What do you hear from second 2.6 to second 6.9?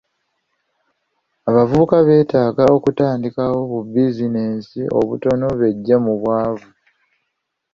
okutandikawo bu bizinesi obutono beggye mu bwavu.